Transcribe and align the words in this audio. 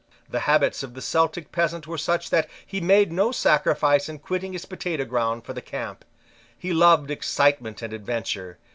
The 0.27 0.39
habits 0.49 0.81
of 0.81 0.95
the 0.95 1.01
Celtic 1.03 1.51
peasant 1.51 1.85
were 1.85 1.95
such 1.99 2.31
that 2.31 2.49
he 2.65 2.81
made 2.81 3.11
no 3.11 3.31
sacrifice 3.31 4.09
in 4.09 4.17
quitting 4.17 4.53
his 4.53 4.65
potatoe 4.65 5.05
ground 5.05 5.45
for 5.45 5.53
the 5.53 5.61
camp. 5.61 6.03
He 6.57 6.73
loved 6.73 7.11
excitement 7.11 7.83
and 7.83 7.93
adventure. 7.93 8.57